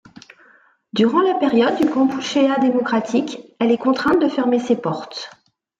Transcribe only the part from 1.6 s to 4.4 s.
du Kampuchéa démocratique, elle est contrainte de